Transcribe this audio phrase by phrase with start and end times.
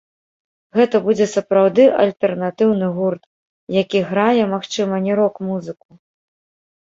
[0.77, 3.23] Гэта будзе сапраўды альтэрнатыўны гурт,
[3.81, 5.89] які грае, магчыма, не рок-музыку.